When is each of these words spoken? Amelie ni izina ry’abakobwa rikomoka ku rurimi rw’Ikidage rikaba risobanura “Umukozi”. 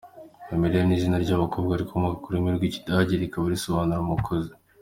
Amelie 0.53 0.81
ni 0.85 0.93
izina 0.97 1.15
ry’abakobwa 1.25 1.73
rikomoka 1.81 2.15
ku 2.21 2.27
rurimi 2.29 2.49
rw’Ikidage 2.57 3.13
rikaba 3.23 3.51
risobanura 3.53 4.03
“Umukozi”. 4.05 4.51